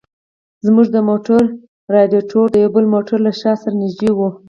زموږ 0.65 0.87
د 0.91 0.97
موټر 1.09 1.41
رادیاټور 1.95 2.47
د 2.51 2.55
یو 2.63 2.69
بل 2.75 2.85
موټر 2.93 3.17
له 3.27 3.31
شا 3.39 3.51
سره 3.61 3.75
نږدې 3.81 4.09
و. 4.17 4.19